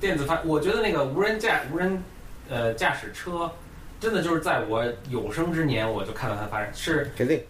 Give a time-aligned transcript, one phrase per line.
[0.00, 2.02] 电子发，我觉得那个无人驾无人
[2.48, 3.50] 呃驾驶车，
[4.00, 7.40] 真的就是在我有生之年我就看到它发展，是肯定，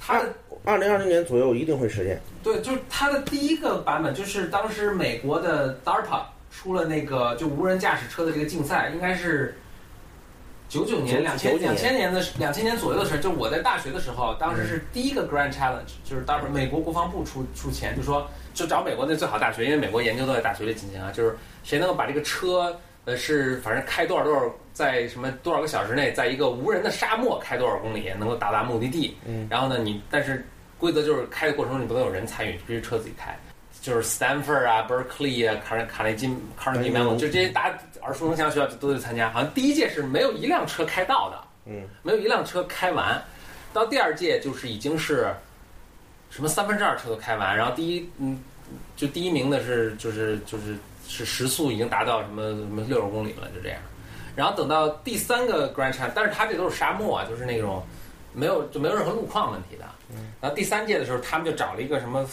[0.00, 0.26] 它的
[0.64, 2.18] 二零二零年左右一定会实现。
[2.42, 9.54] 对，就是它的第一个版本，就是当时美国的 DARPA 出了那个就无人驾驶车的这个竞赛，应该是
[10.68, 13.22] 九九年、两千99两千年的两千年左右的时候。
[13.22, 24.42] 就我在大学的时候，当时是第一个 Grand Challenge，就是 DARPA 美国国防部出出钱，就说就找美国那最好大学，因为美国研究都在大学里进行啊，就是谁能够把这个车呃是反正开多少多少，
[24.74, 29.16] 在什么多少个小时内，在一个无人的沙漠开多少公里，能够到达目的地。
[29.24, 30.46] 嗯，然后呢，你但是
[30.78, 33.34] 规则就是开的过程中你不能有人参与，必须车自己开。
[33.88, 39.30] 就是 Stanford 啊、Berkeley 啊、卡卡内基、卡内基梅隆，就这些大家耳熟能详学校都得参加。
[39.30, 43.20] 好像第一届是没有一辆车开到的，嗯，没有一辆车开完。
[43.72, 45.34] 到第二届就是已经是
[46.28, 48.38] 什么三分之二车都开完，然后第一嗯，
[48.94, 50.76] 就第一名的是就是就是
[51.06, 53.78] 是时速已经达到什么什么六十公里了，就这样。
[54.36, 57.82] 然后等到第三个 Grand Challenge，但是它这都是沙漠啊，就是那种
[58.32, 59.84] 没有就没有任何路况问题的。
[60.40, 62.28] 然后第三届的时候，他们就找了一个什么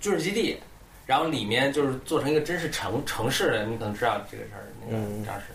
[0.00, 0.58] 军事基地，
[1.06, 5.46] 然后里面就是做成一个真是城城市的，你可能知道这个事儿，那个这样是，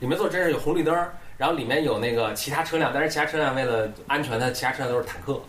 [0.00, 0.94] 里面做真是有红绿灯，
[1.36, 5.40] 然后里面有那个其他车辆，但是其他车辆为了安全，它其他车辆都是坦克，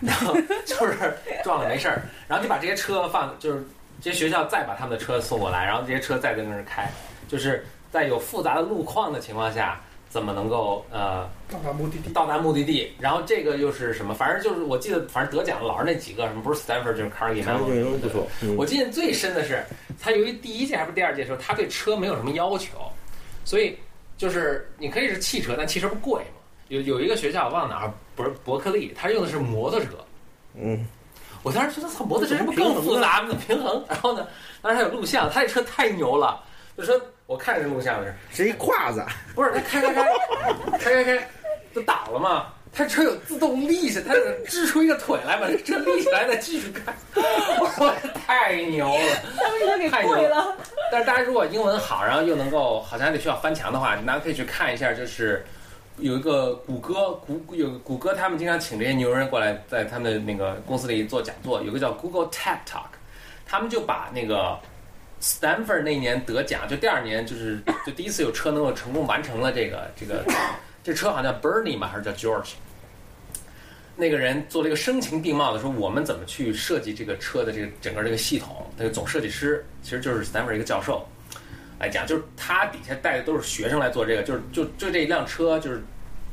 [0.00, 3.64] 然后就是撞了没事儿，然后就把这些车放，就是
[4.00, 6.90] 这些学校再把他们的车送过来，然后这些车再在那儿开，
[7.28, 12.10] 就是在有复杂的路况的情况下，怎么能够呃到达目的地。
[12.10, 14.12] 到达目的地，然后这个又是什么？
[14.12, 17.42] 反正就是我记得，反正得奖的老是那几个，什么不是 Stanford 就是 Carnegie
[18.10, 18.26] 错。
[18.42, 19.64] 嗯我记得最深的是，
[19.98, 22.76] 他由于第一届还是第二届的时候，他对车没有什么要求，
[23.44, 23.78] 所以
[24.18, 26.40] 就是你可以是汽车，但汽车不贵嘛。
[26.68, 29.86] 有有一个学校我忘了哪儿，不是伯克利，他用的是摩托车。
[30.54, 30.86] 嗯，
[31.42, 33.34] 我当时觉得，操，摩托车是不更复杂吗？
[33.46, 33.84] 平衡。
[33.88, 34.26] 然后呢，
[34.62, 36.42] 当时还有录像，他这车太牛了，
[36.80, 40.02] 就说我看着这录像的是，是一胯子，不是他开开开
[40.78, 41.28] 开开开，
[41.74, 42.46] 就倒了嘛。
[42.72, 44.14] 他车有自动立起，他
[44.46, 46.94] 支出一个腿来把这车立起来，再继续开。
[47.60, 49.16] 我说太牛了！
[49.36, 50.56] 他们给他给跪了。
[50.92, 55.44] 但是大家如果英文好，然后又能够好像还得需要翻墙的话，大家可以去看一下，就是
[55.96, 62.86] 有一个谷歌谷有谷歌他们经常请这些牛人过来，在他们的那个公司里做讲座，有个叫 Google TED Talk，
[63.44, 64.56] 他们就把那个
[65.20, 70.24] Stanford 那一年得奖，就第二年就是 就第一次有车能够成功完成了这个这个
[70.82, 72.52] 这车好像叫 Bernie 嘛，还是叫 George？
[73.96, 81.06] 那个人做了一个声情并茂的说，我们怎么去设计这个车的这个整个这个系统，那个总设计师其实就是 Stanford 一个教授
[81.78, 85.82] 来讲，就是他底下带的都是学生来做这个，就是就就这一辆车就是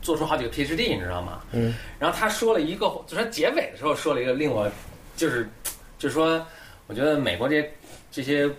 [0.02, 1.42] 做出好几个 PhD，你知道吗？
[1.52, 1.74] 嗯。
[2.00, 4.72] 然后他说了一个，就是他结尾的时候说了一个令我
[5.18, 5.46] 就是
[6.00, 6.46] 就是说，
[6.88, 7.74] 我觉得美国这些
[8.10, 8.50] 这些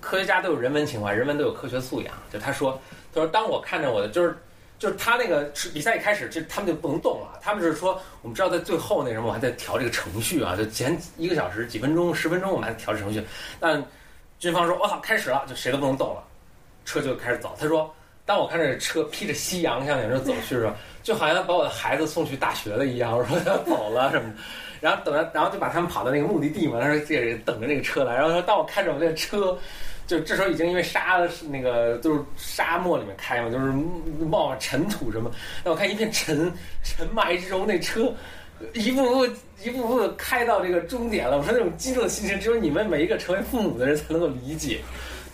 [0.00, 2.14] 科学家都有人文情怀，人文都有科学素养。
[2.32, 2.80] 就他说，
[3.14, 4.36] 他说当我看着我的就是。
[4.78, 5.42] 就是他那个
[5.74, 7.36] 比赛一开始，就他们就不能动了。
[7.42, 13.20] 他们是说，我们知道在最后那什么，我还在调这个程序啊，就前一个小时、几分钟、十分钟，我们还在调这程序。
[13.58, 13.84] 但
[14.38, 16.22] 军方说，我操，开始了，就谁都不能动了，
[16.84, 17.56] 车就开始走。
[17.58, 17.92] 他说，
[18.24, 20.72] 当我看着车披着夕阳向远处走去的时候，
[21.02, 23.18] 就好像把我的孩子送去大学了一样。
[23.18, 24.32] 我说要走了什么，
[24.80, 26.80] 然后等着，然后就把他们跑到那个目的地嘛。
[26.80, 28.14] 他说这个等着那个车来。
[28.14, 29.58] 然后说，当我看着我那个车。
[30.06, 31.18] 就这时候已经因为沙
[31.50, 33.66] 那个就是沙漠里面开嘛，就是
[34.24, 35.30] 冒尘土什么。
[35.62, 36.50] 让我看一片尘
[36.82, 38.10] 尘霾之中，那车
[38.72, 39.26] 一步步
[39.62, 41.36] 一步步开到这个终点了。
[41.36, 44.80] 我说那种激动的心情，只有你们每一个成为父母的人才能够理解。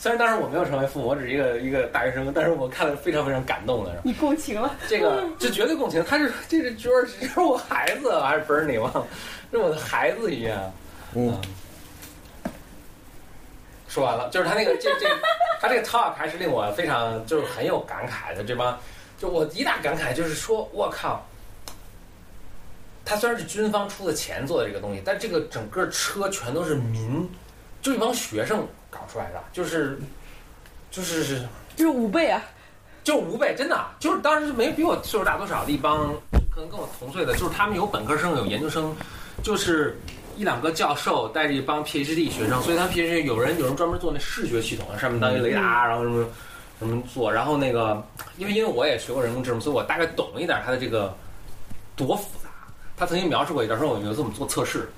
[0.04, 4.02] 虽然当时我没有成为父母，我只是一个一个大学生，但是我看了非常非常感动的。
[4.04, 4.76] 你共情了？
[4.86, 6.04] 这个这绝对共情。
[6.04, 9.06] 他是这是 George，这是我孩子还是 Bernie 忘了，
[9.50, 10.70] 是我的孩子一样。
[11.14, 11.40] 嗯。
[13.88, 15.08] 说完了，就是他那个这这，
[15.58, 18.44] 他这个 talk 还是令我非常就是很有感慨的。
[18.44, 18.78] 这帮，
[19.18, 21.26] 就我一大感慨就是说，我靠，
[23.06, 27.26] 他虽然是军方出的钱做的这个东西，但这个整个车全都是民，
[27.80, 29.98] 就一帮学生搞出来的，就是
[30.90, 31.42] 就是
[31.74, 32.40] 就是五倍啊，
[33.02, 36.14] 就是五倍，真的就是当时没比我岁数大多少的一帮，
[36.50, 38.94] 可能跟我同岁的，就是他们有本科生有研究生，
[39.42, 39.98] 就是。
[40.36, 46.26] 一两个教授带着一帮 PhD 学生，所以他 PhD 有人有人专门做那视觉系统，上面当一雷达，然后什么
[46.80, 48.04] 什么做，然后那个
[48.36, 51.16] 因为因为我也学过人工智能，所以我大概懂一点它的这个
[51.94, 52.50] 多复杂。
[52.96, 54.88] 他曾经描述过一段，说我有这么做测试，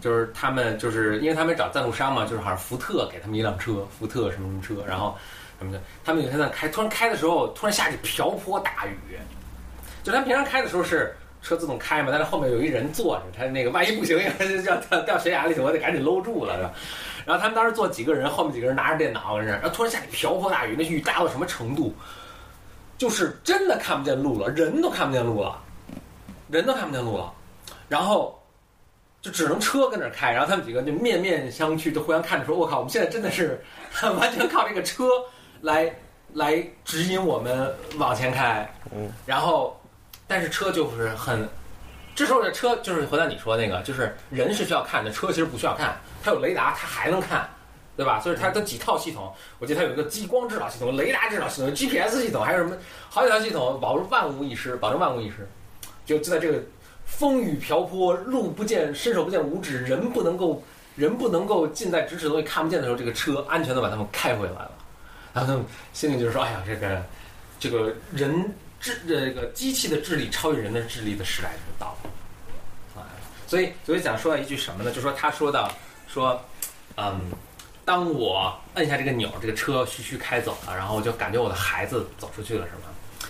[0.00, 5.16] 就是他们就是因为他们找赞助商嘛，就是好像福特给他们一辆车，福特什么什么车，然后
[5.58, 9.18] 什么的，他们有一天在开，突然开的时候突然下起瓢泼大雨，
[10.02, 11.14] 就他们平常开的时候是。
[11.42, 14.18] 车自动开嘛，但是后面有一人坐着，他那个万一不行，
[14.66, 16.72] 要掉掉悬崖里去，我得赶紧搂住了，是吧？
[17.24, 21.94] 然后他们当时坐几个人，后面几个人拿着电脑跟那儿，然后突然下起瓢泼大雨，那雨大到什么程度？
[22.98, 25.56] 就是真的看不见路了，人都看不见路了，
[26.48, 27.32] 人都看不见路了，
[27.88, 28.36] 然后
[29.26, 33.60] 就只能车跟那儿开，然后他们几个就面面相觑，就互相看着说：“我靠，我们现在真的是
[34.20, 35.08] 完全靠这个车
[35.62, 35.92] 来
[36.34, 39.80] 来指引我们往前开。”嗯，然后
[40.28, 41.48] 但是车就是很，
[42.14, 47.48] 这时候的车就是回到你说那个，就是人是需要看的，车其实不需要看，它有雷达，它还能看。
[47.96, 48.20] 对吧？
[48.20, 52.76] 所以它它几套系统，我记得它有一个激光制导系统、雷达制导系统、GPS 系统，还有什么
[53.08, 55.48] 好几套系统，保证万无一失，保证万无一失。
[56.04, 56.62] 就就在这个
[57.06, 60.62] 风雨瓢泼、路不见、伸手不见五指、人不能够
[60.94, 64.70] 人不能够近在咫尺的东西看不见的时候，这个车安全的把他们开回来了。
[65.32, 67.02] 然后他们心里就是说：“哎呀，这个
[67.58, 72.10] 这个人智这个机器的智力超越人的智力的时代就到了。”
[73.00, 73.08] 啊，
[73.46, 74.90] 所以所以想说一句什么呢？
[74.90, 75.70] 就说他说到
[76.06, 76.40] 说，
[76.96, 77.20] 嗯。
[77.86, 83.28] 当我摁下这个钮，这个车徐徐开走了，然后我就感觉我的孩子走出去了，是吗？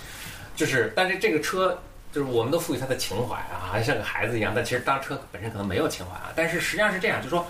[0.56, 1.78] 就是，但是这个车
[2.12, 4.52] 就是我们都赋予它的情怀啊，好像像个孩子一样。
[4.54, 6.32] 但其实当车本身可能没有情怀啊。
[6.34, 7.46] 但是实际上是这样，就是说。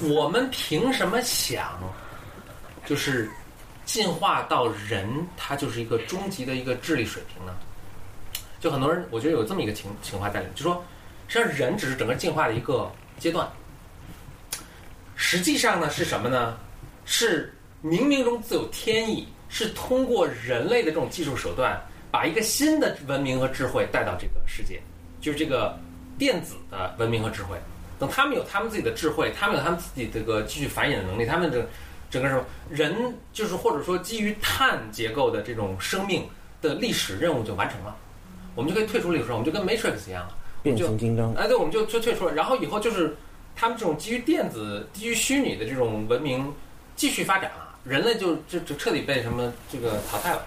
[0.00, 1.76] 我们凭什么想，
[2.86, 3.28] 就是
[3.84, 7.52] 进化到人，他就是一个终极的一个智力水平呢？
[8.60, 10.84] 就很多人，我觉得有这么一个情情怀在里面，就说，
[11.26, 12.88] 实际上人只是整个进化的一个
[13.18, 13.50] 阶段。
[15.16, 16.56] 实际上呢是什么呢？
[17.04, 17.52] 是
[17.82, 21.76] 冥冥中自有天意，是通过人类的这种技术手段，
[22.10, 24.80] 把一个新的文明和智慧带到这个世界，
[25.20, 25.78] 就是这个
[26.18, 27.56] 电子的文明和智慧。
[27.98, 31.66] 等他们有他们自己的智慧，他们有他们自己这个继续繁衍的能力，他们这
[32.10, 36.26] 整个什么人，就是或者说基于碳结构的这种生命
[36.62, 37.96] 的历史任务就完成了，
[38.54, 41.32] 我们就可以退出历史，我们就跟 Matrix 一样了，变形金刚。
[41.34, 43.16] 哎，对，我们就就退出了，然后以后就是。
[43.60, 46.54] 他们这种基于电子、基于虚拟的这种文明
[46.94, 50.46] 继续发展了，人类就就就彻底被什么这个淘汰了。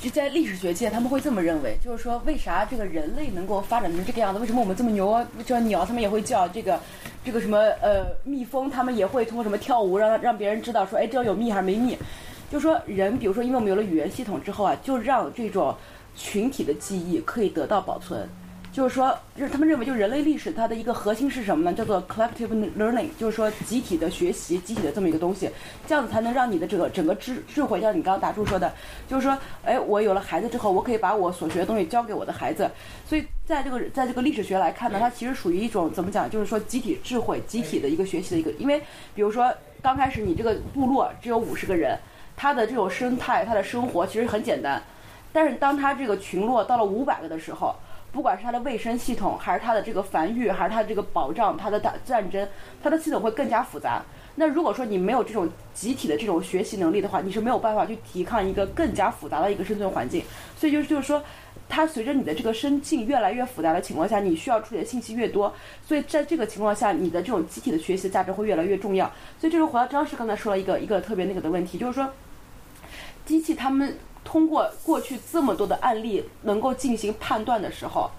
[0.00, 4.40] 就在历史学界，他们会这么认为，就是说，为啥这个人类能够发展成这个样子？
[4.40, 5.26] 为什么我们这么牛啊？
[5.44, 6.80] 这鸟他们也会叫，这个
[7.22, 11.98] 这个什么呃蜜蜂，他们也会通过什么跳舞让让别人知道说，哎，这有蜜还是没蜜？
[12.50, 15.74] 就说人，比如说，因为我们有了语言系统之后啊，就让这种
[16.16, 18.26] 群体的记忆可以得到保存。
[18.72, 21.76] 就是说，就是他们认为，就人类历史它的一个核心是什么呢？
[21.76, 25.50] 叫做 collective learning，就是说集体的学习，集体的这么一个东西，
[25.86, 28.72] 这样子才能让你的这个整个智智慧，像你刚刚达柱说的，
[29.08, 32.70] 就是说，哎，我有了孩子之后，我可以把我所学的东西教给我的孩子。
[33.04, 36.30] 所以，在这个在这个历史学来看呢，它其实属于一种怎么讲？
[36.30, 38.52] 就是说集体智慧、集体的一个学习的一个。
[38.52, 38.80] 因为，
[39.14, 39.52] 比如说，
[39.82, 41.98] 刚开始你这个部落只有五十个人，
[42.36, 44.80] 它的这种生态、它的生活其实很简单，
[45.32, 47.74] 但是当它这个群落到了五百个的时候，
[48.12, 52.46] 不管是它的卫生系统，还是它的这个繁育，还是它的这个保障，它的打战争，
[52.82, 54.02] 它的系统会更加复杂。
[54.34, 60.24] 那如果说你没有这种集体的这种学习能力的话，你是没有办法去抵抗一个更加复杂的一个生存环境。
[60.56, 61.22] 所以就是就是说，
[61.68, 65.52] 它随着你的这个生境越来越复杂的情况下，你需要处理的信息越多，
[65.86, 69.06] 所以在这个情况下，你的这种集体的学习价值会越来越重要。
[69.38, 72.08] 所以这个回到张师刚才说了一个一个特别那个的问题，就是说，
[73.24, 73.96] 机器他们。
[74.24, 78.10] 通过过去这么多的案例能够进行判断的时候，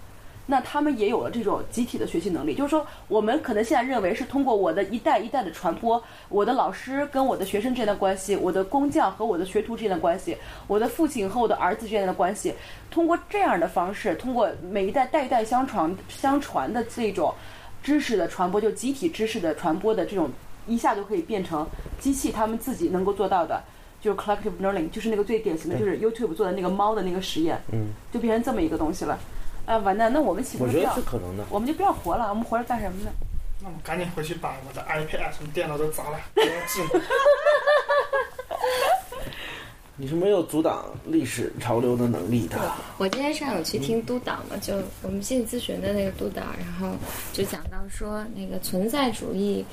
[0.48, 2.54] 那他们也有了这种集体的学习能力。
[2.54, 10.36] 就是说，我们可能现在认为是通过我的一代一代的传播，我的老师跟我的学生之间的关系，我的工匠和我的学徒之间的关系，
[10.68, 12.54] 我的父亲和我的儿子之间的关系，
[12.90, 17.34] 通过这样的方式，通过每一代代代相传相传的这种
[17.82, 20.30] 知识的传播，就集体知识的传播的这种，
[20.68, 21.66] 一下就可以变成
[22.00, 23.64] 机器他们自己能够做到的。
[24.02, 29.18] 就是 collective learning，就是那个最典型的就是 YouTube 做的那个猫的那个实验，嗯，就变成这么一个东西了。
[29.66, 30.78] 啊，完蛋，那我们岂不是？
[30.78, 31.46] 我觉得是可能的。
[31.52, 33.12] 我们就不要活了，我们活着干什么呢？
[33.60, 36.84] 那我们赶紧回去把我的 iPad 什么电脑都砸了， 不要进。
[39.98, 42.58] 你是没有阻挡历史潮流的能力的。
[42.98, 46.98] 我今天上午去听督导嘛，就我们心理咨询的那个督导，然后
[47.32, 49.64] 就讲到说，那个存在主义，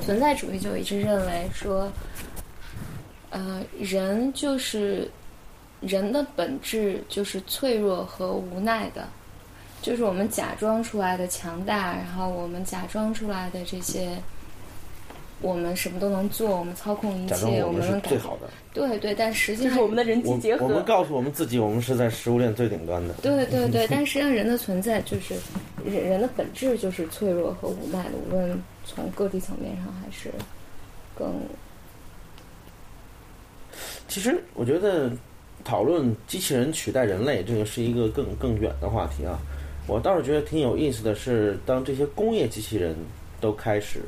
[0.00, 1.92] 存在主义就一直认为说。
[3.34, 5.10] 呃，人就是
[5.80, 9.08] 人的本质就是脆弱和无奈的，
[9.82, 14.16] 就是我们假装出来的强大，然后我们假装出来的这些，
[15.40, 18.48] 我们什么都能做，我们操控一切，我们是最好的。
[18.72, 20.66] 对对，但实际上是我们的人机结合。
[20.66, 23.14] 我们告诉我们自己，我们是在食物链最顶端的。
[23.14, 25.34] 对对对，但实际上人的存在就是
[25.84, 30.30] 人人的本质就是脆弱和无奈的，无论从个体层面上还是
[31.16, 31.34] 更。
[34.08, 35.10] 其实我觉得
[35.64, 39.38] 讨论机器人取代人类这个是一个更更远的话题啊。
[39.86, 42.96] 我倒是觉得挺有意思的是，当这些工业机器人
[43.40, 44.00] 都开始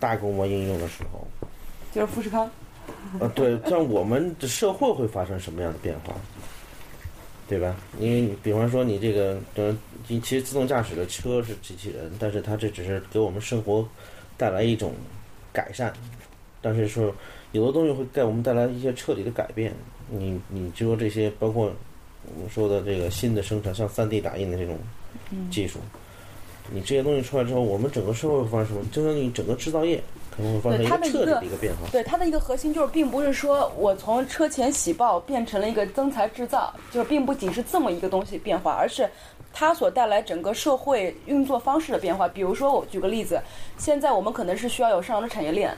[0.00, 1.26] 大规模应用的时候，
[1.92, 2.50] 就是富士康。
[3.20, 6.12] 呃，对，像我们的社会会发生什么样的变化，
[7.48, 7.76] 对吧？
[8.00, 9.76] 因为你比方说你这个，呃，
[10.08, 13.88] 你其实自动驾驶的车是机器人，但是它这只是给我们生活
[14.36, 14.92] 带来一种
[15.52, 15.92] 改善，
[16.60, 17.14] 但是说
[17.52, 19.72] 有的东西会给我们带来一些彻底的改变。
[20.08, 21.64] 你你就说这些，包括
[22.36, 24.78] 我们说的这个新的生产，像 3D 打印的这种
[25.50, 25.78] 技术，
[26.70, 28.84] 你这些东西出来之后，我们整个社会会发生什么？
[28.92, 30.00] 就像你整个制造业
[30.30, 31.88] 可能会发生一个彻底对它的一个的一个变化。
[31.90, 39.08] 对它的一个核心就是，并不是说我从车前喜报变成了一个增材制造，就是并不仅是这么一个东西变化，而是
[39.52, 42.28] 它所带来整个社会运作方式的变化。
[42.28, 43.40] 比如说，我举个例子，
[43.76, 45.76] 现在我们可能是需要有上游的产业链。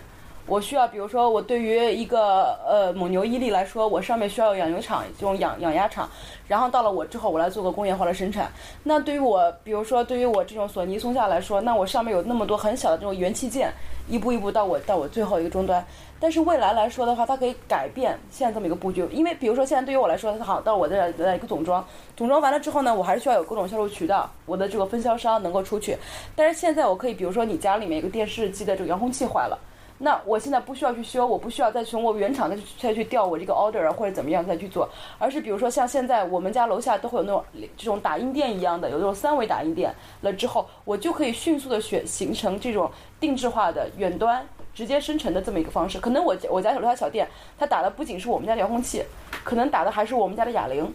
[0.48, 6.08] 我需要，比如说，我对于一个呃蒙牛、伊利来说，我上面需要有养牛场这种养养鸭场，
[6.46, 8.50] 然后到了我之后，我来做个工业化的生产。
[8.82, 13.70] 那对于我，比如说对于我这种索尼、松下来说，那我上面有那么多很小的这种元器件，
[14.08, 15.84] 一步一步到我到我最后一个终端。
[16.18, 21.86] 但是未来来说的话，它可以改变现在这么一个布局，因为比如说现在对于我来说，它好到我这来一个总装，
[22.16, 25.94] 总装完了之后呢，我还是需要有各种销售渠道，我的这个分销商能够出去。
[26.34, 29.58] 但是现在我可以，比如说你家里面有个电视机的这个遥控器坏了。
[29.98, 34.88] 那我现在不需要去修，我不需要再从我原厂再去再去调我这个 order 啊，或者怎么样再去做，
[35.18, 37.44] 而是比如说像现在我们家楼下都会有那种
[37.76, 45.98] 这种打印店一样的，有那种三维打印店了之后，我就可以迅速的选形成这种定制化的远端直接生成的这么一个方式。
[45.98, 47.28] 可能我我家楼下小店，
[47.58, 49.02] 它打的不仅是我们家的遥控器，
[49.42, 50.94] 可能打的还是我们家的哑铃，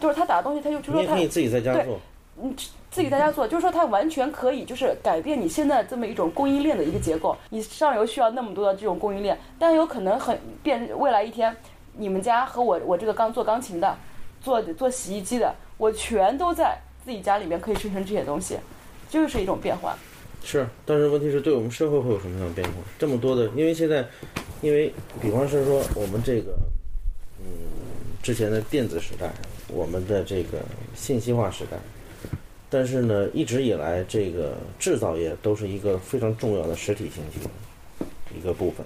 [0.00, 2.00] 就是他打的东西，他就就说他你也可以自己在家对做。
[2.42, 2.54] 嗯，
[2.96, 7.36] 自己在家做，就是说它完全可以就是改变你现在这么一种供应链的一个结构。
[7.50, 11.54] 你上游需要那么多的这种供应链，但有可能很变，未来一天，
[11.98, 13.94] 你们家和我我这个刚做钢琴的，
[14.40, 16.74] 做做洗衣机的，我全都在
[17.04, 18.56] 自己家里面可以生成这些东西，
[19.10, 19.94] 就是一种变化。
[20.42, 22.76] 是，但是问题是对我们社会会有什么样的变化？
[22.98, 24.02] 这么多的，因为现在，
[24.62, 26.56] 因为比方是说我们这个，
[27.40, 27.46] 嗯，
[28.22, 29.30] 之前的电子时代，
[29.68, 30.60] 我们的这个
[30.94, 31.76] 信息化时代，
[32.76, 38.06] 但是呢，一直以来这个制造业都是一个非常重要的实体经济的
[38.38, 38.84] 一个部分。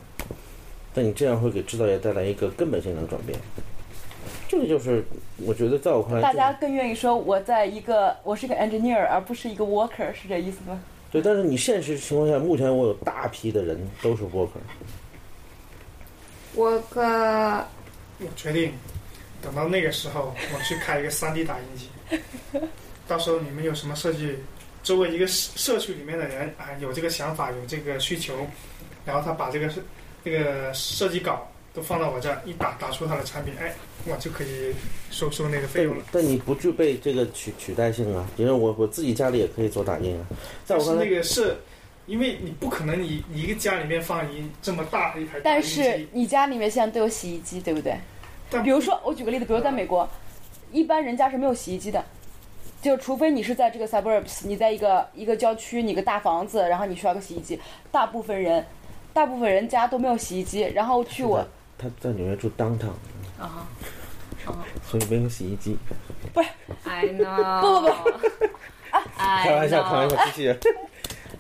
[0.95, 3.37] 但你这样会给制造业带来一个根本性的转变。
[4.47, 5.05] 这个就是
[5.39, 10.81] 我觉得在我看来，大家更愿意说我在一个我是一个 engineer，而不是一个 worker，是这意思吗？
[11.11, 14.63] 对，但是你现实情况下，目前我有大批的人都是 worker。
[16.55, 17.67] 我个
[18.21, 18.73] 我决定
[19.43, 21.89] 等到那个时候，我去开一个 3D 打印机。
[23.11, 24.37] 到时候你们有什么设计，
[24.85, 28.47] 周围一个社社区里面的人啊有这个想法，有这个需求，
[29.05, 29.83] 然后他把这个是
[30.25, 33.75] 这个设计稿都放到我这儿，一打打出他的产品，哎，
[34.07, 34.73] 我就可以
[35.11, 36.05] 收收那个费用了。
[36.13, 40.25] 但你不具备这个取取代性啊，因为我我自己家里也可以做打印啊。
[40.65, 41.57] 在我看来，那个是，
[42.07, 47.93] 因为你不可能你你一个家里面放一这么大的一台但是，你家里面现在都有洗衣机，对不对？
[48.49, 50.09] 但比如说，我举个例子，比如在美国，
[50.71, 52.05] 一般人家是没有洗衣机的，
[52.83, 57.61] 就除非你是在这个 suburbs，你在一个一个郊区，你个大房子，然后你需要个洗衣机。
[57.93, 58.65] 大部分人，
[59.13, 61.47] 大部分人家都没有洗衣机，然后去我
[61.77, 62.93] 他在纽约住 downtown，
[63.39, 63.67] 啊，
[64.89, 65.77] 所以没有洗衣机。
[66.85, 68.11] I know，不不不，
[69.17, 70.59] 开玩笑，开玩笑，机器人。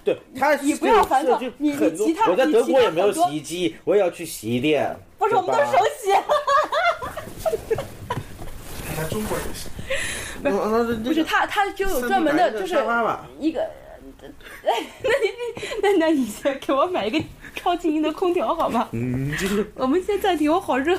[0.02, 4.94] 对他， 你不要烦躁就你你其他我在德国也没有洗衣机，我也要去洗衣店。
[5.18, 5.84] 不是我们都对吧是手
[7.66, 7.76] 洗，
[9.02, 9.68] 在中国也 是。
[10.42, 12.74] 那那不是他他就有专门的，就是。
[13.38, 13.60] 一个。
[14.62, 15.30] 那你
[15.82, 17.18] 那那你先给我买一个
[17.54, 18.86] 超静音的空调好吗？
[18.92, 20.98] 嗯，就是我们先暂停，我好热。